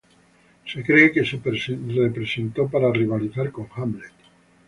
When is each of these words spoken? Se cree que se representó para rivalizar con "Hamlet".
Se 0.65 0.83
cree 0.83 1.11
que 1.11 1.23
se 1.23 1.39
representó 1.93 2.67
para 2.67 2.91
rivalizar 2.91 3.51
con 3.51 3.67
"Hamlet". 3.75 4.11